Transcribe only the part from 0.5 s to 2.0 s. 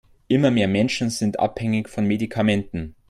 Menschen sind abhängig